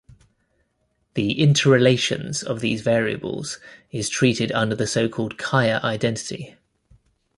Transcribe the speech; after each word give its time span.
The 1.13 1.39
interrelations 1.39 2.41
of 2.41 2.59
these 2.59 2.81
variables 2.81 3.59
is 3.91 4.09
treated 4.09 4.51
under 4.51 4.73
the 4.73 4.87
so-called 4.87 5.37
Kaya 5.37 5.79
identity. 5.83 6.55